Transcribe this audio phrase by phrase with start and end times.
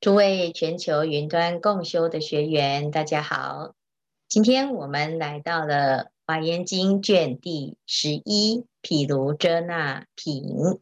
[0.00, 3.74] 诸位全球云端共修的学员，大家好。
[4.28, 10.80] 今天我们来到了《华严经》卷第十一，毗卢遮那品。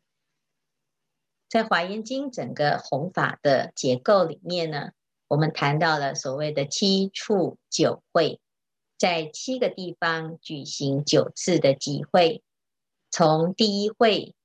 [1.48, 4.92] 在《华严经》整个弘法的结构里面呢，
[5.26, 8.38] 我们谈到了所谓的七处九会，
[8.96, 12.44] 在七个地方举行九次的集会。
[13.10, 14.36] 从第一会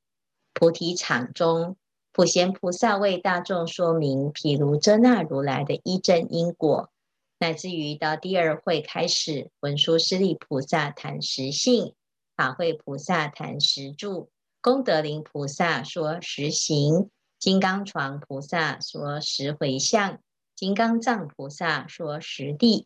[0.51, 1.77] 菩提场中。
[2.13, 6.91] 普贤菩萨为大众说明毗卢遮那如来的依正因果，
[7.39, 11.95] 乃至于到第二会开始，文殊师利菩萨谈实性，
[12.35, 14.29] 法会菩萨谈实住，
[14.61, 17.09] 功德林菩萨说实行，
[17.39, 20.19] 金刚床菩萨说实回向，
[20.55, 22.85] 金刚藏菩萨说实地。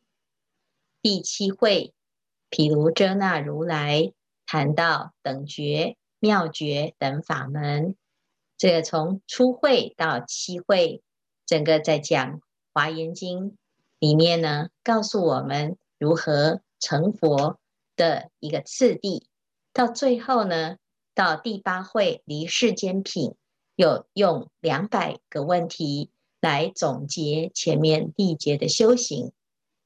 [1.01, 1.93] 第七会，
[2.49, 4.13] 毗卢遮那如来
[4.45, 7.97] 谈到等觉、妙觉等法门。
[8.57, 11.03] 这个从初会到七会，
[11.45, 12.37] 整个在讲
[12.73, 13.51] 《华严经》
[13.99, 17.59] 里面呢，告诉我们如何成佛
[17.95, 19.27] 的一个次第。
[19.73, 20.77] 到最后呢，
[21.13, 23.35] 到第八会离世间品，
[23.75, 26.09] 又用两百个问题
[26.41, 29.33] 来总结前面历劫的修行。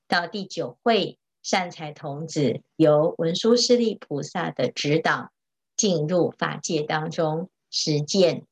[0.08, 5.32] 到第九会，善财童子由文殊师利菩萨的指导，
[5.76, 8.46] 进入法界当中实践。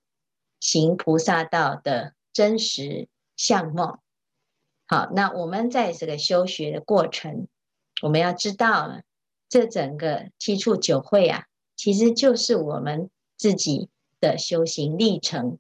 [0.60, 4.02] 行菩萨道的真实相貌。
[4.86, 7.48] 好，那我们在这个修学的过程，
[8.02, 9.02] 我们要知道，
[9.48, 15.60] 这整个七处九会啊，其实就是我们自己的修行历程。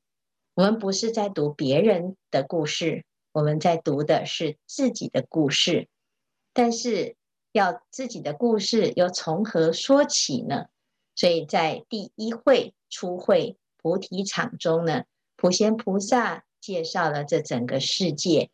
[0.56, 5.88] 我们不是在读别人的故事，我们在读的是自己的故事。
[6.52, 7.16] 但是，
[7.52, 10.66] 要自己的故事又从何说起呢？
[11.16, 13.58] 所以在第一会初会。
[13.82, 15.04] 菩提场中呢，
[15.36, 18.50] 普贤菩萨介绍了这整个世界。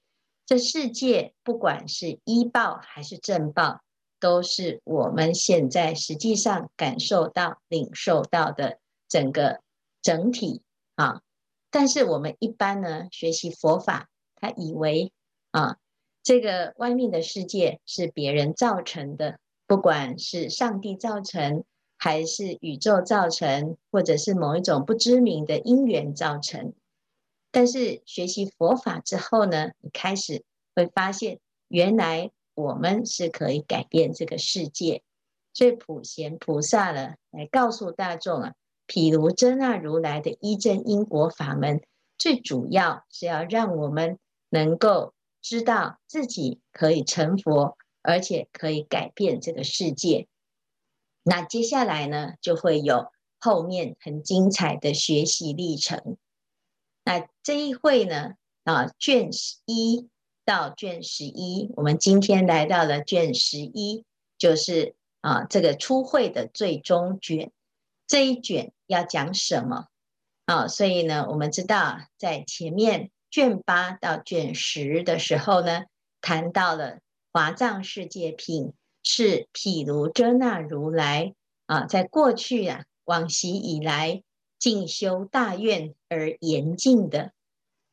[0.45, 3.81] 这世界不管是依报还是正报，
[4.19, 8.77] 都是我们现在实际上感受到、领受到的
[9.09, 9.61] 整个
[10.03, 10.61] 整体
[10.93, 11.21] 啊。
[11.71, 15.11] 但是我们一般呢，学习佛法，他以为
[15.49, 15.77] 啊，
[16.21, 21.63] 这个外面的世界是别人造成的，不管是上帝造成。
[21.97, 26.73] 还是宇宙造成，或者是某一种不知名的因缘造成。
[27.51, 30.43] 但是学习佛法之后呢，你开始
[30.75, 35.01] 会发现，原来我们是可以改变这个世界。
[35.53, 38.53] 所以普贤菩萨呢，来告诉大众啊，
[38.85, 41.81] 毗卢遮那如来的依正因果法门，
[42.17, 44.19] 最主要是要让我们
[44.49, 50.27] 能够知道自己可以成佛，而且可以改变这个世界。
[51.27, 56.17] 那接下来呢，就会有后面很精彩的学习历程。
[57.03, 60.07] 那这一会呢，啊，卷十一
[60.45, 64.05] 到卷十一，我们今天来到了卷十一，
[64.37, 67.51] 就是啊，这个初会的最终卷。
[68.05, 69.87] 这一卷要讲什么？
[70.45, 75.85] 啊，所以呢，我们知道在前面卷八到卷十的时候呢，
[76.21, 76.99] 谈到了
[77.33, 78.73] 华藏世界品。
[79.07, 81.35] 是毗卢遮那如来
[81.67, 84.23] 啊，在过去啊，往昔以来
[84.57, 87.31] 进修大愿而严禁的，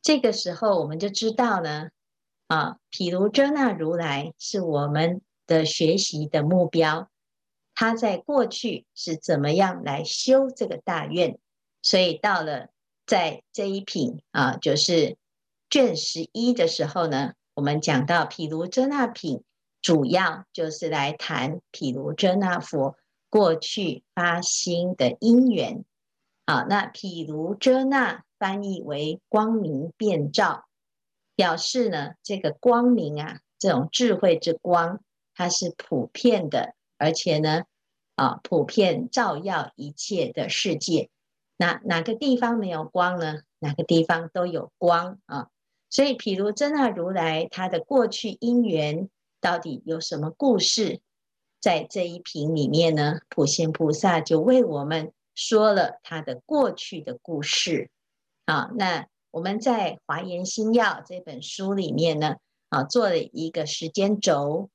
[0.01, 1.89] 这个时候我们就知道呢，
[2.47, 7.09] 啊，毗卢遮那如来是我们的学习的目标。
[7.75, 11.37] 他在过去是怎么样来修这个大愿？
[11.83, 12.69] 所以到了
[13.05, 15.17] 在这一品啊，就是
[15.69, 19.43] 卷十一的时候呢，我们讲到毗卢遮那品。
[19.83, 22.95] 主要就是来谈毗卢遮那佛
[23.29, 25.83] 过去发心的因缘。
[26.47, 30.63] 好，那毗卢遮那翻译为光明遍照，
[31.35, 35.01] 表示呢这个光明啊，这种智慧之光，
[35.35, 37.63] 它是普遍的，而且呢
[38.15, 41.09] 啊普遍照耀一切的世界。
[41.57, 43.41] 那哪个地方没有光呢？
[43.59, 45.49] 哪个地方都有光啊。
[45.89, 49.09] 所以毗卢遮那如来他的过去因缘。
[49.43, 51.01] 到底有什么故事？
[51.59, 57.89] 在这一品里面呢，普贤菩萨就为我们说了他的过去的故事。
[58.47, 62.37] 好，那我们在《华严心要》这本书里面呢，
[62.69, 64.69] 啊，做了一个时间轴，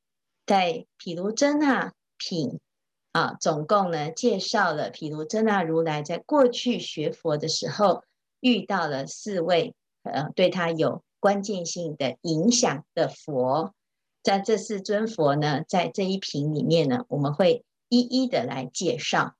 [0.44, 2.60] 在毗卢遮那品
[3.12, 8.04] 啊，总共呢介绍了毗卢遮那如来在过去学佛的时候
[8.40, 13.72] 遇到了四位，呃，对他有关键性的影响的佛。
[14.28, 19.34] 那这四尊佛呢，在这一品里面呢，我们会一一的来介绍。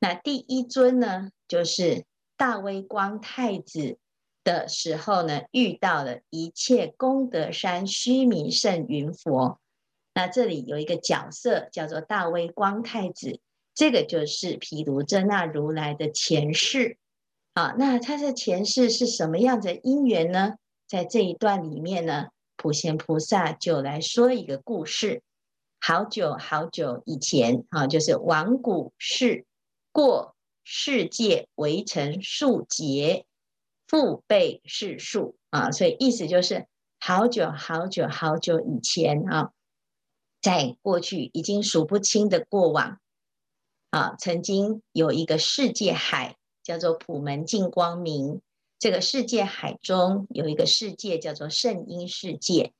[0.00, 2.06] 那第一尊呢，就是
[2.38, 3.98] 大威光太子
[4.42, 9.60] 的时候呢，遇到了一切功德山须弥胜云佛。
[10.14, 13.38] 那这里有一个角色叫做大威光太子，
[13.74, 16.96] 这个就是毗卢遮那如来的前世。
[17.52, 20.54] 啊，那他的前世是什么样的因缘呢？
[20.88, 22.28] 在这一段里面呢，
[22.62, 25.20] 普贤菩萨就来说一个故事。
[25.80, 29.46] 好久好久以前，啊，就是往古世
[29.90, 33.26] 过世界围城数劫，
[33.88, 36.68] 父辈世数啊，所以意思就是
[37.00, 39.50] 好久好久好久以前啊，
[40.40, 43.00] 在过去已经数不清的过往
[43.90, 46.36] 啊，曾经有一个世界海。
[46.62, 48.40] 叫做普门净光明，
[48.82, 52.72] 这个世界海中有一个世界叫做圣音世界，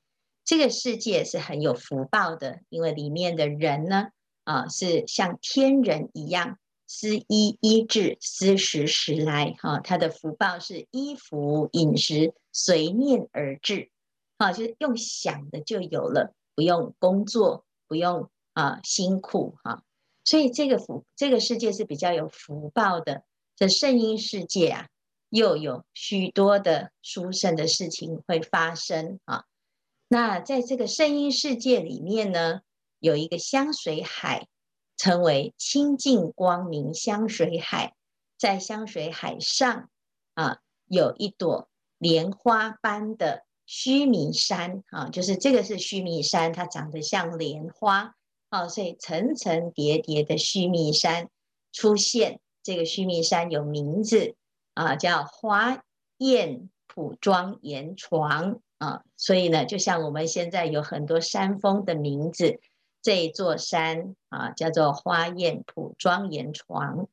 [0.45, 4.09] 这个世界是很有福报的，因为里面的人呢，
[4.43, 6.59] 啊，是像天人一样，
[6.89, 13.89] 思衣衣至，思食食来，哈，他的福报是衣服饮食随念而至，
[14.39, 19.85] 啊，就是用想的就有了，不用工作，不用啊辛苦哈，
[20.25, 23.23] 所以这个福这个世界是比较有福报的。
[23.55, 24.89] 这圣音世界啊，
[25.33, 29.45] 又有许多的殊胜的事情会发生啊。
[30.09, 32.61] 那在这个圣音世界里面呢，
[32.99, 34.47] 有一个香水海，
[34.99, 37.95] 称为清净光明香水海。
[38.37, 39.89] 在香水海上
[40.35, 48.15] 啊，有一朵莲花般的须弥山啊，就是这个是须弥山，它长得像莲花
[48.51, 51.31] 啊，所以层层叠叠的须弥山
[51.73, 52.41] 出现。
[52.63, 54.37] 这个须弥山有名字
[54.75, 55.83] 啊，叫花
[56.19, 62.61] 宴普庄严床啊，所以呢，就像我们现在有很多山峰的名字，
[63.03, 67.09] 这一座山啊叫做花宴普庄严床。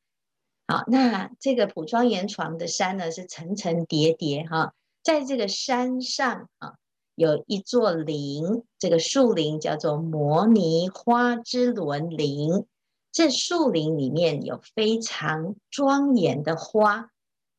[0.66, 6.74] 好，那这个普庄严床的山呢是层层叠叠哈，在这个山上啊
[7.14, 12.66] 有一座林，这个树林叫做摩尼花之轮林。
[13.12, 17.10] 这树林里面有非常庄严的花，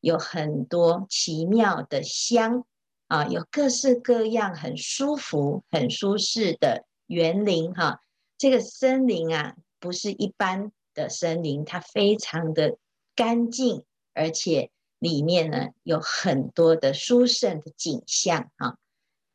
[0.02, 2.66] 有很多奇妙的香
[3.06, 8.02] 啊，有各式各样很舒服、很舒适的园林哈。
[8.36, 12.76] 这个森林啊，不是一般的森林，它非常的
[13.16, 18.76] 干净，而且里面呢有很多的殊胜的景象啊。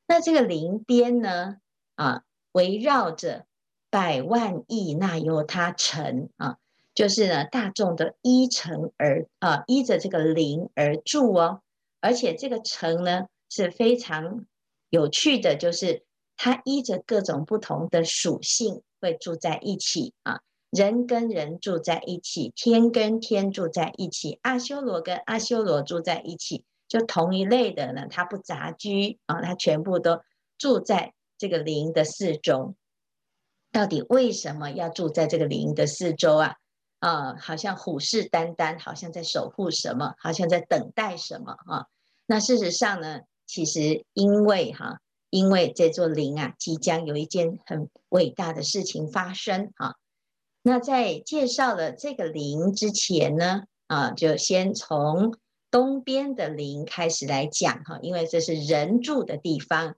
[0.05, 1.55] 那这个林边呢
[1.95, 2.21] 啊，
[2.51, 3.47] 围绕着。
[3.89, 6.57] 百万亿那由他城啊，
[6.97, 11.61] 就是呢，大众的依城而啊，依着这个灵而住哦。
[12.01, 14.47] 而且这个城呢是非常
[14.89, 16.05] 有趣的，就是
[16.37, 20.39] 它依着各种不同的属性会住在一起啊。
[20.71, 30.21] 人跟人住在一起，天跟天住在一起，阿修罗跟阿修罗住在一起，就同一类的呢，它不杂居啊，它全部都
[30.57, 32.73] 住在这个灵的四周。
[33.71, 36.55] 到底为什么要住在这个灵的四周啊？
[36.99, 41.85] 啊、好像虎视眈眈，好像在守护什么，好像在等待什么啊？
[42.25, 44.99] 那事实上呢，其实因为哈、
[45.29, 49.95] 因为这座陵啊，即将有一件很伟大的事情发生哈、啊。
[50.63, 55.37] 那在介绍了这个陵之前呢，啊，就先从
[55.69, 59.95] 东边的陵开始来讲哈、因为这是人住的地方。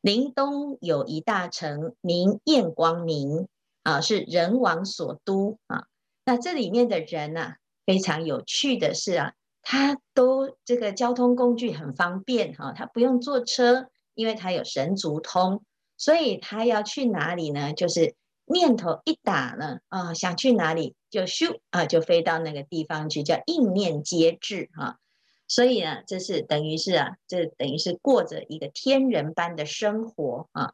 [0.00, 3.48] 陵东有一大城，名焰光明
[3.82, 5.86] 啊，是人王所都啊。
[6.26, 7.56] 那这里面的人呐、啊，
[7.86, 15.62] 非常有趣的是啊，他都这个交通工具很方便哈，他不用坐车，因为他有神足通，
[15.96, 17.72] 所以他要去哪里呢？
[17.72, 24.98] 就是念头一打呢啊，想去哪里就咻啊，就飞到那个地方去，叫应念皆至哈。
[25.46, 30.72] 所以呢，这是等于是啊，这等于是过着一个天人般的生活啊。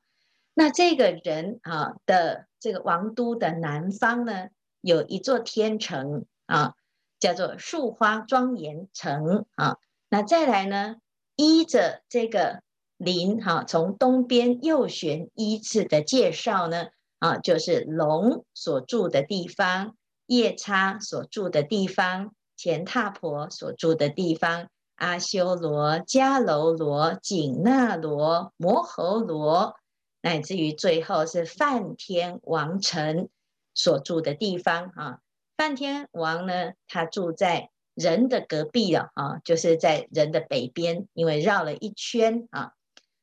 [0.54, 4.48] 那这个人啊的这个王都的南方呢，
[4.82, 6.74] 有一座天城啊，
[7.18, 9.78] 叫做树花庄严城啊。
[10.10, 10.96] 那再来呢，
[11.34, 12.60] 依着这个
[12.98, 19.96] 林哈，从东边右旋依次的介绍呢啊，就是龙所住的地方，
[20.26, 22.34] 夜叉所住的地方。
[22.64, 29.74] 乾闥婆所住的地方，阿修罗、迦楼罗、紧那罗、摩睺罗，
[30.20, 33.28] 乃至于最后是梵天王城
[33.74, 35.18] 所住的地方啊。
[35.56, 42.72] 梵天王呢，他住在人的隔壁了啊，就是在人的北边，因为绕了一圈啊，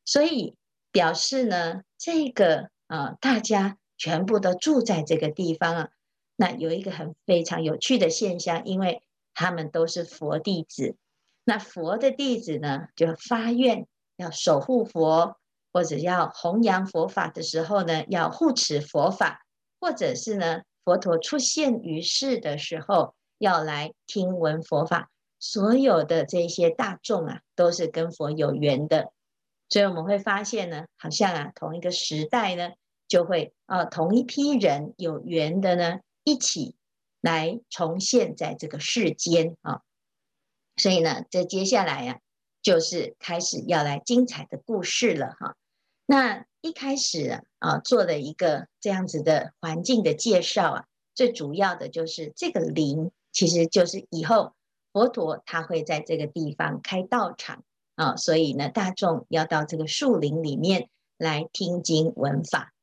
[0.05, 0.55] 所以
[0.91, 5.89] 表示呢，这个啊，大家全部都住在这个地方啊。
[6.35, 9.01] 那有一个很非常有趣的现象，因为
[9.33, 10.95] 他们都是佛弟子，
[11.43, 15.37] 那佛的弟子呢，就发愿要守护佛，
[15.73, 19.45] 或者要弘扬佛法的时候呢，要护持佛法，
[19.79, 25.09] 或者是呢，佛陀出现于世的时候，要来听闻佛法。
[25.41, 29.13] 所有的这些大众啊，都是跟佛有缘的，
[29.69, 32.71] 所以我们会发现呢，好像啊，同一个时代呢，
[33.07, 36.75] 就会啊，同一批人有缘的呢，一起
[37.21, 39.79] 来重现在这个世间啊。
[40.75, 42.19] 所以呢，这接下来呀、
[42.61, 45.55] 就是开始要来精彩的故事了哈。
[46.11, 54.53] 那一开始啊，做了一个这样子的环境的介绍啊，最主要的就是这个林，其实就是以后。
[54.91, 57.63] 佛陀他会在这个地方开道场
[57.93, 62.73] 啊，所以呢，大众要到这个树林里面来听经闻法。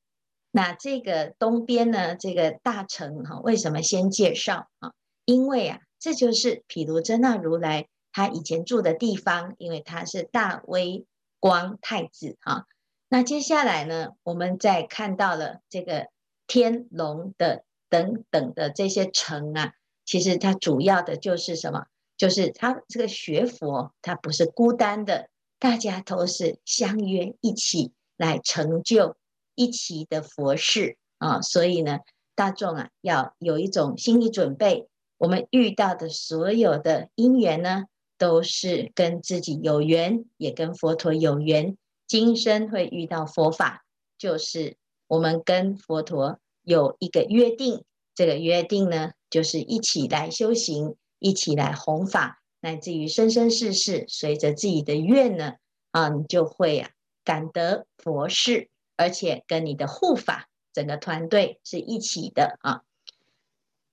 [0.53, 4.93] 那这个东边呢，这个大城哈，为什么先介绍啊？
[5.25, 11.05] 因为啊，这就是毗卢遮那如来他以前住的地方，因为他是大威
[11.41, 12.67] 光太子哈。
[13.09, 16.09] 那接下来呢，我们再看到了这个
[16.47, 21.87] 天龙的等等的这些城啊，其实它主要的就是什么？
[22.17, 29.17] 就是它这个学佛，它不是孤单的，大家都是相约一起来成就
[29.55, 31.41] 一起的佛事啊。
[31.43, 32.01] 所以呢，
[32.35, 37.85] 大众啊要有一种心理准备，我们遇到的所有的因缘呢，
[38.19, 41.77] 都是跟自己有缘，也跟佛陀有缘。
[42.07, 43.85] 今生会遇到佛法，
[44.19, 47.85] 就是我们跟佛陀有一个约定，
[48.15, 50.97] 这个约定呢，就是一起来修行。
[51.19, 55.55] 一起来弘法，乃至于生生世世，随着自己的愿呢，
[55.91, 56.91] 啊，你就会啊
[57.25, 62.83] 感得佛事，而且跟你的护法整个团队是一起的啊。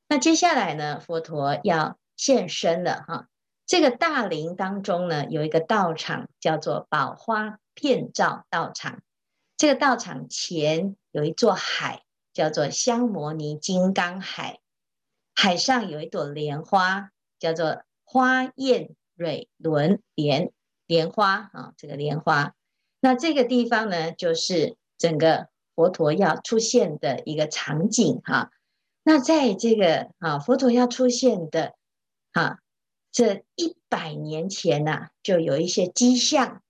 [0.10, 3.30] 那接下来呢，佛陀要现身了哈。
[3.66, 9.02] 这个大林当中呢，有一个道场叫做宝花遍照道场。
[9.58, 12.04] 这个道场前有一座海，
[12.34, 14.60] 叫做香摩尼金刚海，
[15.34, 17.10] 海上有一朵莲花。
[17.40, 20.54] 叫做花艳蕊轮莲
[20.86, 22.56] 莲花啊，这个莲花，
[23.02, 28.50] 那这个地方呢，就是整个佛陀要出现的一个场景哈。
[29.04, 31.74] 那在这个啊，佛陀要出现的
[32.32, 32.60] 啊，
[33.12, 36.63] 这一百年前呐，就有一些迹象。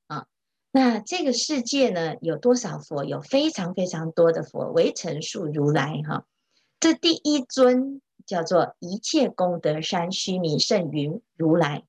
[0.73, 3.05] 那这个世界呢，有多少佛？
[3.05, 6.25] 有非常非常多的佛，为成数如来哈。
[6.81, 8.01] 这第一尊。
[8.25, 11.83] 叫做一切功德山须弥胜云如来，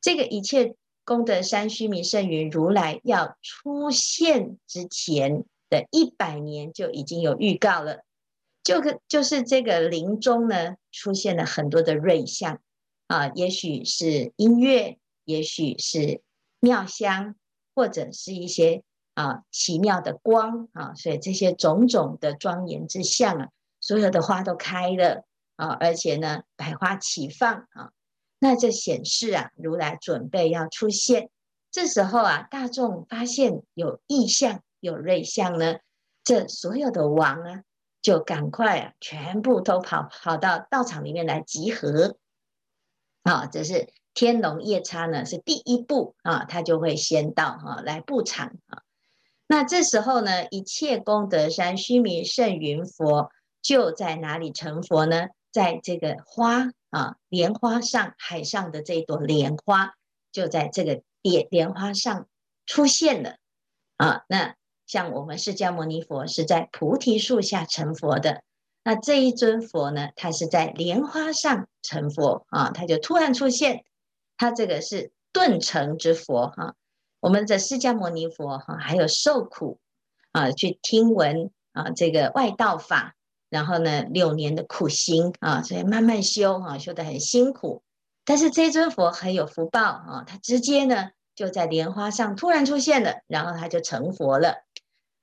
[0.00, 0.74] 这个一切
[1.04, 8.02] 功德山须弥胜云如来要出现之前的一百年就已经有预告了，
[8.64, 12.60] 就个就是这个林中呢出现了很多的瑞相
[13.06, 16.20] 啊，也许是音乐，也许是
[16.58, 17.36] 妙香，
[17.80, 18.82] 或者是一些
[19.14, 23.48] 啊奇妙的光啊，所以这些种种的庄严之相啊，
[23.80, 25.24] 所有的花都开了。
[25.56, 27.92] 啊，而且呢，百花齐放啊，
[28.38, 31.30] 那这显示啊，如来准备要出现。
[31.70, 35.76] 这时候啊，大众发现有异象、有瑞相呢，
[36.22, 37.62] 这所有的王啊，
[38.02, 42.16] 就赶快啊，全部都跑跑到道场里面来集合。
[43.22, 48.82] 啊，这是天龙夜叉呢，是第一步啊，他就会先到哈来布场啊。
[49.46, 53.30] 那这时候呢，一切功德山须弥胜云佛
[53.62, 55.28] 就在哪里成佛呢？
[55.50, 59.94] 在这个花啊，莲花上，海上的这朵莲花，
[60.30, 62.26] 就在这个莲莲花上
[62.66, 63.36] 出现了
[63.96, 64.24] 啊。
[64.28, 64.54] 那
[64.86, 68.42] 像我们释迦牟尼佛是在菩提树下成佛的，
[68.84, 73.82] 那这一尊佛呢，他是在莲花上成佛啊，他就突然出现，
[74.40, 76.74] 他这个是顿成之佛哈、
[77.20, 79.78] 我们的释迦牟尼佛哈、还有受苦
[80.32, 83.16] 啊，去听闻啊这个外道法。
[83.50, 87.82] 然后呢，六年的苦行啊，所以慢慢修啊，修得很辛苦。
[88.24, 94.64] 但是这尊佛很有福报啊，他直接呢就在莲花上突然出现了，然后他就成佛了。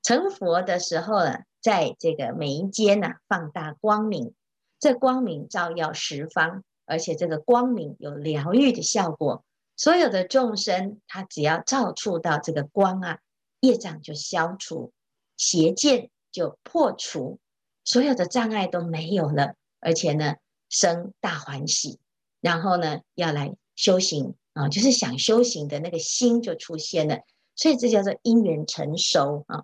[0.04, 4.36] 成佛的时候呢，在这个眉间呢放大光明，
[4.80, 9.44] 这光明照耀十方，而且这个光明有疗愈的效果。
[9.76, 13.20] 所有的众生，他只要照触到这个光啊，
[13.60, 14.92] 业障就消除，
[15.38, 17.38] 邪见就破除。
[17.84, 20.36] 所有的障碍都没有了，而且呢，
[20.68, 22.00] 生大欢喜，
[22.42, 27.20] 然后呢，要来修行啊，就是想修行的那个心就出现了，
[27.56, 29.64] 所以这叫做因缘成熟啊。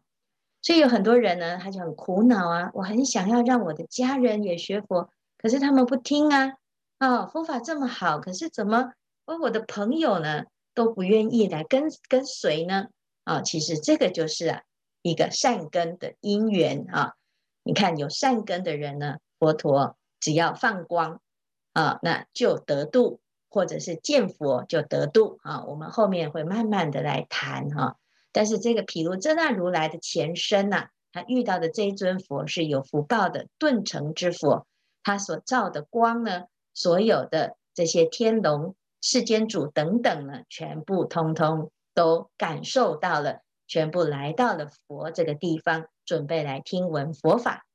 [0.62, 6.54] 所以有很多人呢，他就很苦恼啊，我很想要让我的家人也学佛，可是他们不听啊，
[7.04, 8.94] 啊，佛法这么好，可是怎么
[9.26, 12.88] 而我的朋友呢都不愿意来跟跟随呢？
[13.26, 14.62] 啊，其实这个就是啊
[15.02, 17.16] 一个善根的因缘啊。
[17.64, 21.20] 你看有善根的人呢，佛陀只要放光
[21.74, 23.20] 啊，那就得度，
[23.50, 25.66] 或者是见佛就得度啊。
[25.66, 27.98] 我们后面会慢慢的来谈哈、
[28.32, 34.66] 但是这个毗卢遮那如来的前身呐、他遇到的这一尊佛是有福报的顿成之佛，
[35.04, 47.66] 他所照的光呢，所有的这些天龙、世间主等等呢，全部通通都感受到了，全部来到了佛这个地方，准备来听闻佛法。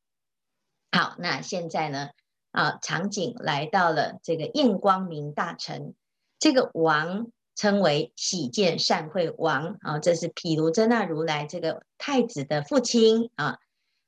[0.92, 2.10] 好，那现在呢，
[2.50, 5.94] 啊，场景来到了这个焰光明大臣，
[6.38, 7.30] 这个王。
[7.60, 13.58] 称为喜见善慧王啊，这是毗卢遮那如来这个太子的父亲啊。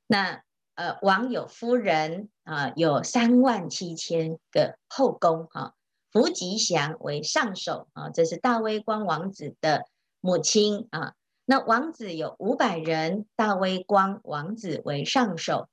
[0.06, 5.72] 那呃，王有夫人啊，有三万七千个后宫啊。
[6.12, 9.84] 福吉祥为上首啊，这是大威光王子的
[10.20, 11.14] 母亲啊。
[11.44, 15.68] 那王子有五百人，大威光王子为上首。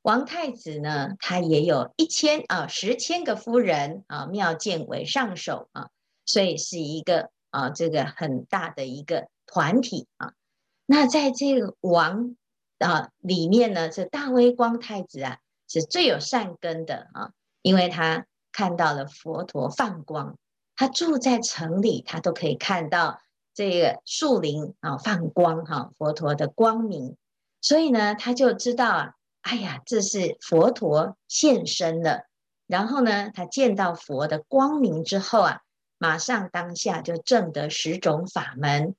[0.00, 5.90] 王太子呢，他也有一千啊，十千个夫人啊，妙见为上首啊。
[6.24, 10.32] 所以是一个啊，这个很大的一个团体啊。
[10.86, 12.34] 那在这个王
[12.82, 17.30] 啊里面呢，这大威光太子啊是最有善根的啊，
[17.62, 20.36] 因为他看到了佛陀放光，
[20.76, 23.20] 他住在城里，他都可以看到
[23.54, 27.16] 这个树林啊放光哈，佛陀的光明，
[27.60, 32.26] 所以呢，他就知道啊，哎呀，这是佛陀现身了。
[32.66, 35.60] 然后呢，他见到佛的光明之后啊。
[35.98, 38.96] 马上当下就证得十种法门，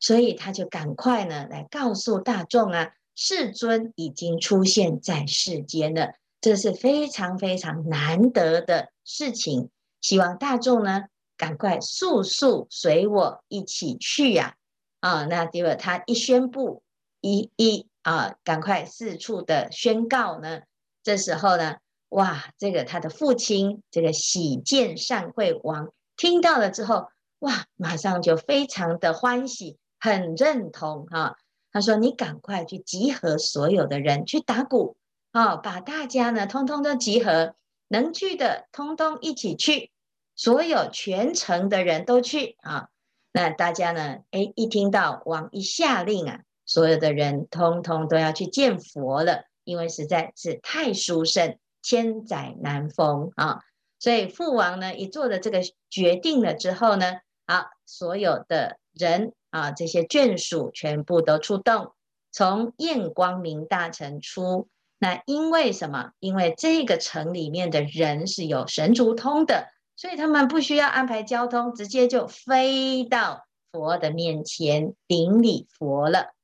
[0.00, 9.70] 所以他就赶快呢来告诉大众啊，世尊已经出现在世间了，这是非常非常难得的事情。
[10.00, 11.06] 希望大众呢
[11.36, 14.54] 赶快速速随我一起去呀！
[15.00, 16.82] 啊，那结果他一宣布，
[17.20, 20.60] 一一啊，赶快四处的宣告呢。
[21.02, 21.76] 这时候呢，
[22.10, 25.92] 哇，这个他的父亲，这个喜见善慧王。
[26.16, 31.36] 听到了之后，哇，马上就非常的欢喜，很认同哈。
[31.76, 34.96] 他说：“你赶快去集合所有的人去打鼓
[35.32, 37.54] 啊，把大家呢通通都集合，
[37.86, 39.90] 能去的通通一起去，
[40.34, 42.88] 所有全城的人都去啊。
[43.30, 53.60] 那大家呢，哎，一听到王一下令啊，所有的人通通都要去见佛了，因为实在是太殊胜，千载难逢啊。”
[54.00, 55.60] 所以父王呢，一做了这个
[55.90, 61.94] 决定了之后呢，好，所有的人啊，这些眷属全部都出动，
[62.30, 64.68] 从焰光明大臣出。
[64.98, 66.12] 那因为什么？
[66.18, 76.34] 因为这个城里面的人是有神足通的，所以他们不需要安排交通，直接就飞到佛的面前顶礼佛了。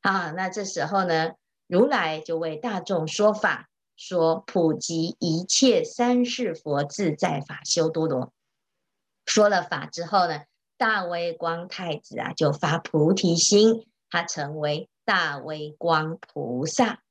[0.00, 1.34] 啊，那这时候呢，
[1.68, 3.68] 如来就为大众说法。
[3.98, 8.30] 说普及一切三世佛自在法修多罗，
[9.24, 10.42] 说了法之后呢，
[10.76, 17.02] 大威光太子啊就发菩提心，他成为大威光菩萨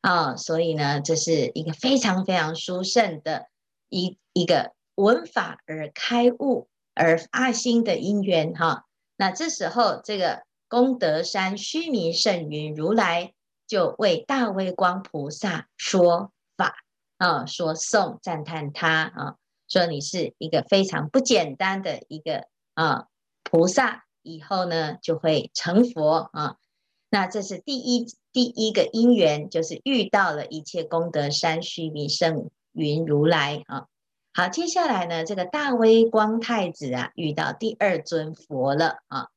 [0.00, 3.46] 啊，所以呢，这是一个非常非常殊胜的
[3.88, 8.84] 一一个闻法而开悟而发心的因缘哈。
[9.16, 13.32] 那这时候，这个功德山须弥胜云如来。
[13.68, 16.84] 就为大威光菩萨说法
[17.16, 23.06] 啊，说颂赞叹他啊，说你是一个非常不简单的一个啊
[23.42, 26.56] 菩萨，以后呢就会成佛啊。
[27.10, 33.86] 那这是第一第一个因缘，就是遇到了一切功德山须弥胜云如来啊。
[34.32, 39.28] 好，接下来呢，这个大威光太子啊，遇到第二尊佛了啊。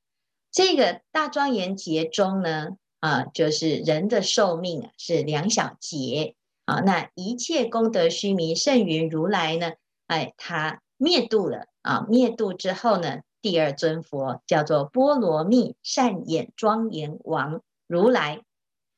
[0.51, 2.77] 这个大庄严劫中呢。
[3.01, 6.33] 啊，就是人的寿命啊，是两小劫
[6.65, 6.79] 啊。
[6.79, 9.73] 那一切功德须弥胜云如来呢，
[10.07, 12.07] 哎，他灭度了啊。
[12.09, 18.41] 灭度之后呢，第二尊佛叫做波罗蜜善眼庄严王如来。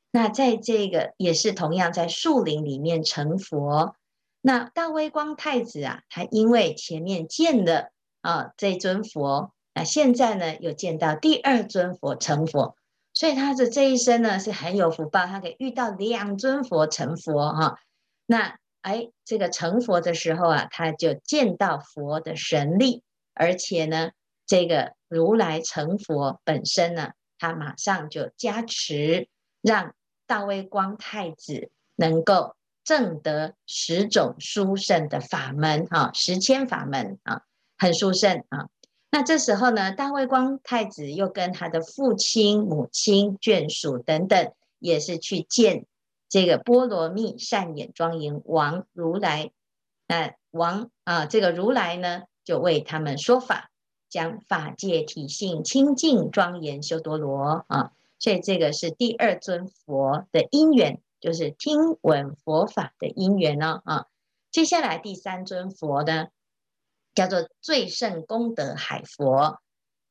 [0.09, 3.97] 那在这个也是同样在树林里面成佛。
[4.39, 12.77] 那大威光太子啊，他因为前面见了啊这尊佛，那现在呢又见到第二尊佛成佛。
[13.13, 17.79] 所以他的这一生呢是很有福报，他可以遇到两尊佛成佛哈。
[18.25, 24.11] 那哎，这个成佛的时候啊，他就见到佛的神力，而且呢，
[24.47, 29.27] 这个如来成佛本身呢，他马上就加持，
[29.61, 29.93] 让
[30.25, 37.41] 大威光太子能够证得十种殊胜的法门哈，十千法门啊，
[37.77, 38.69] 很殊胜啊。
[39.09, 45.85] 那这时候呢，大威光太子又跟他的父亲、母亲、眷属等等，也是去见
[46.29, 49.51] 这个波罗蜜善演庄严王如来。
[50.07, 53.69] 那王啊，这个如来呢，就为他们说法，
[54.09, 57.91] 讲法界体性清净庄严修多罗啊。
[58.19, 64.05] 所以这个是第二尊佛的因缘，就是听闻佛法的因缘呢啊。
[64.49, 66.27] 接下来第三尊佛呢，
[67.13, 69.59] 叫做最胜功德海佛。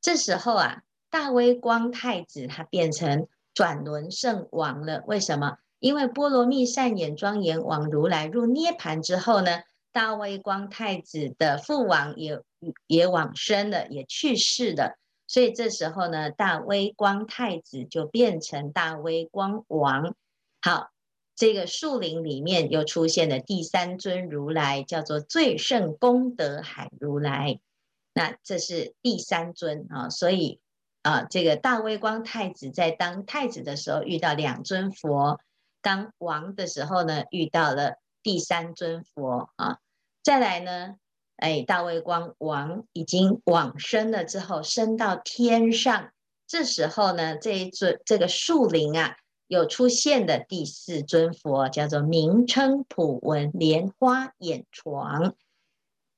[0.00, 5.02] 这时候啊，大威光太子他变成转轮圣王了。
[5.06, 5.58] 为什么？
[5.80, 12.40] 因为波罗蜜善眼庄严王如来入涅槃之后呢，大威光太子的父王也
[12.86, 14.98] 也往生了，也去世了。
[15.26, 20.14] 所以这时候呢，大威光太子就变成大威光王。
[20.62, 20.90] 好，
[21.34, 27.58] 这个树林里面又出现了第三尊如来，叫做最胜功德海如来。
[28.14, 30.60] 那这是第三尊啊，所以
[31.02, 35.40] 啊，这个大威光太子在当太子的时候遇到两尊佛，
[35.82, 39.78] 当王的时候呢，遇到了第三尊佛啊。
[40.22, 40.96] 再来呢？
[41.36, 46.10] 哎，大威光王已经往生了之后，升到天上。
[46.46, 55.34] 这时候呢，这一尊这个树林啊，有出现的第四尊佛，叫做名称普文莲花眼床。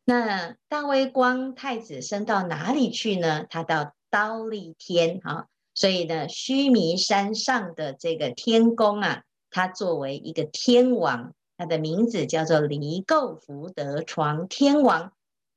[0.04, 3.44] 那大威光太子升到哪里去呢？
[3.50, 5.46] 他到忉利天啊。
[5.74, 11.34] 所以呢，须弥山上的这个天宫啊，他作为一个天王。
[11.58, 15.12] 他的名字叫做离垢福德幢天王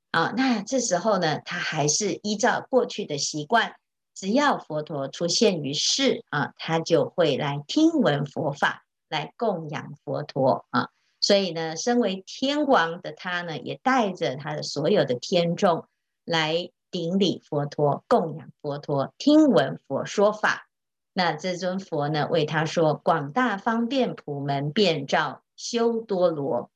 [0.10, 3.76] 啊，那这时候呢，他还是依照过去的习惯，
[4.16, 10.90] 只要佛陀出现于世啊，他就会来听闻佛法，来供养佛陀啊。
[11.20, 15.86] 所以呢，身为天王的他呢，也带着他的所有的天众
[16.26, 20.68] 来顶礼佛陀，供养佛陀，听闻佛说法。
[21.14, 25.44] 那这尊佛呢，为他说广大方便普门遍照。
[25.62, 26.72] 修多罗，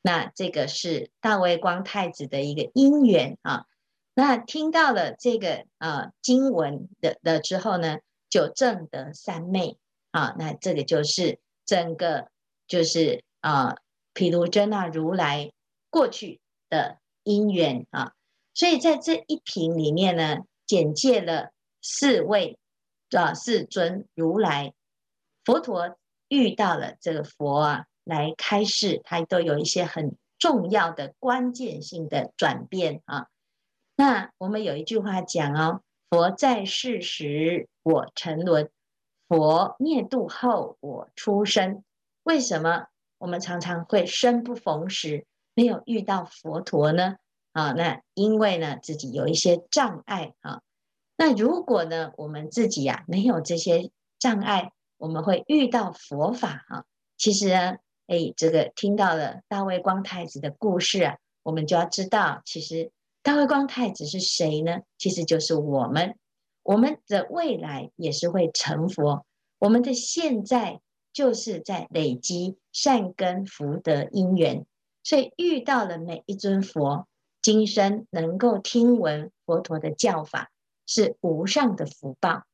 [0.00, 3.66] 那这个是大威光太子的一个因缘啊。
[4.14, 7.98] 那听到了这个啊经文的的之后呢，
[8.30, 9.76] 就证得三昧
[10.12, 10.36] 啊。
[10.38, 12.28] 那这个就是整个
[12.68, 13.76] 就是啊
[14.14, 15.50] 毗卢遮那如来
[15.90, 18.12] 过去的因缘啊。
[18.54, 21.50] 所以在这一品里面呢，简介了
[21.82, 22.56] 四位
[23.10, 24.74] 啊四尊如来，
[25.44, 25.96] 佛陀
[26.28, 27.86] 遇到了这个佛啊。
[28.08, 33.26] 来开示，它都有一些很重要的关键性的转变啊。
[33.96, 38.68] 那我们有一句话讲哦：“佛在世时，我沉沦；
[39.28, 41.84] 佛灭度后，我出生。”
[42.24, 42.86] 为什么
[43.18, 47.16] 我们常常会生不逢时，没有遇到佛陀呢？
[47.52, 50.62] 啊，那因为呢自己有一些障碍啊。
[51.18, 56.84] 那如果呢我们自己呀、啊、没有这些障碍，我们会遇到佛法啊。
[57.18, 57.76] 其实呢。
[58.08, 62.90] 哎，这个听到了大卫光太子的故事啊，我们就要知道，其实
[63.22, 64.80] 大卫光太子是谁呢？
[64.96, 66.16] 其实就是我们，
[66.62, 69.26] 我们的未来也是会成佛，
[69.58, 70.80] 我们的现在
[71.12, 74.64] 就是在累积善根福德因缘，
[75.04, 77.06] 所以遇到了每一尊佛，
[77.42, 80.50] 今生能够听闻佛陀的教法，
[80.86, 82.44] 是无上的福报。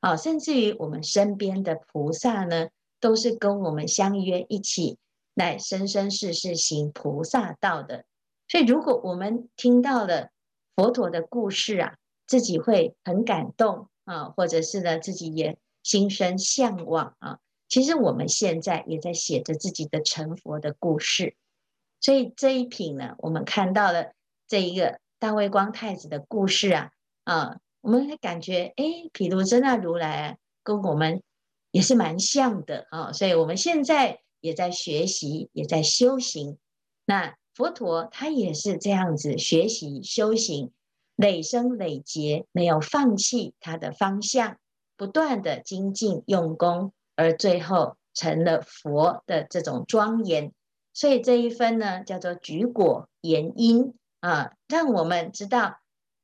[0.00, 2.68] 好，甚至于我们身边的菩萨呢。
[3.02, 4.96] 都是跟我们相约一起
[5.34, 8.04] 来生生世世行菩萨道的，
[8.46, 10.28] 所以如果我们听到了
[10.76, 11.96] 佛陀的故事啊，
[12.28, 17.40] 自己会很感动啊，或者是呢自己也心生向往啊。
[17.68, 21.34] 其实我们现在也在写着自己的成佛的故事，
[22.00, 24.12] 所以这一品呢，我们看到了
[24.46, 26.90] 这一个大威光太子的故事啊
[27.24, 31.20] 啊，我们会感觉哎，毗卢遮那如来，跟我们。
[31.72, 36.58] 也是蛮像的啊，所以我们现在也在学习，也在修行。
[37.04, 40.70] 那佛陀他也是这样子学习修行，
[41.16, 44.58] 累生累劫，没有放弃他的方向，
[44.96, 50.52] 不断的精进用功，而最后成了佛的这种庄严。
[50.94, 55.78] 所以这一分呢，叫做举果言因啊，让我们知道，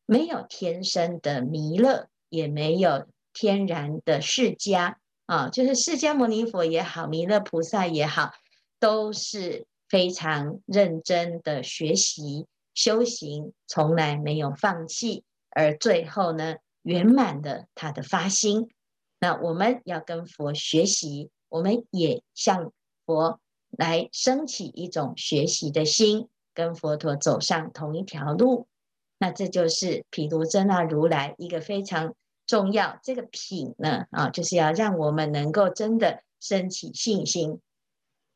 [0.05, 4.97] 没有天生的弥勒，也没有天然的释迦。
[5.29, 8.33] 啊，就是释迦牟尼佛也好，弥勒菩萨也好，
[8.81, 18.71] 都是非常认真的学习修行，从来没有放弃，而最后呢，圆满的他的发心。
[19.21, 22.73] 那我们要跟佛学习，我们也向
[23.05, 23.39] 佛
[23.69, 28.67] 来升起一种学习的心，跟佛陀走上同一条路。
[29.19, 32.15] 那这就是毗卢遮那如来一个非常
[32.49, 37.61] 重要这个品呢啊，就是要让我们能够真的升起信心。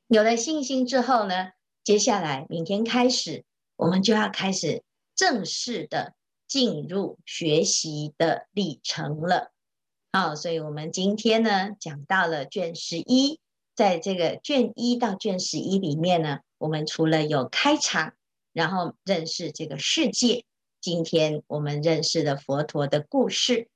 [0.07, 3.45] 有了信心之后呢，接下来明天开始，
[3.75, 4.83] 我们就要开始
[5.17, 6.13] 正式的
[6.47, 9.51] 进入学习的历程了。
[10.13, 13.41] 好，所以我们今天呢讲到了卷十一，
[13.75, 18.13] 在这个卷一到卷十一里面呢，我们除了有开场，
[18.53, 20.45] 然后认识这个世界。
[20.83, 23.69] 今天我们认识了佛陀的故事，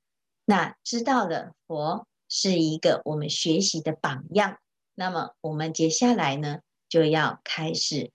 [0.49, 4.59] 那知道了佛是一个我们学习的榜样。
[4.95, 8.11] 那么我们接下来呢，就要开始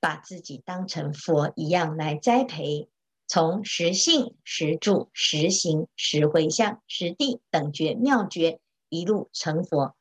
[0.00, 2.88] 把自己当成佛一样来栽培，
[3.28, 9.94] 从实信、实住、实行、实回向、实地等觉妙觉一路成佛。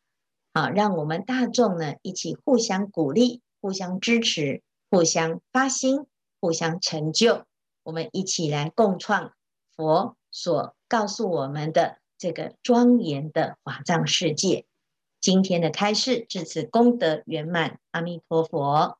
[0.56, 6.08] 好，让我们大众呢一起互相鼓励、互相支持、互相发心、
[6.42, 7.46] 互相成就。
[7.84, 9.34] 我们一起来共创
[9.76, 14.66] 佛所告诉我们的这个庄严的华藏世界。
[15.20, 19.00] 今天的开示至此功德圆满，阿弥陀佛。